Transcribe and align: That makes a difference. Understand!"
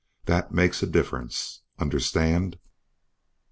That 0.25 0.51
makes 0.51 0.81
a 0.81 0.87
difference. 0.87 1.61
Understand!" 1.77 2.57